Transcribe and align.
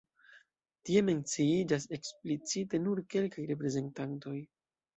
Tie 0.89 1.03
menciiĝas 1.09 1.85
eksplicite 1.99 2.81
nur 2.89 3.05
kelkaj 3.15 3.47
reprezentantoj. 3.55 4.39